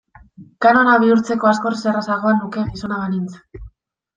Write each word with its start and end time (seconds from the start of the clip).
Kanona 0.65 0.95
bihurtzeko 1.03 1.49
askoz 1.51 1.75
errazagoa 1.91 2.33
nuke 2.41 2.67
gizona 2.73 2.99
banintz. 3.05 3.63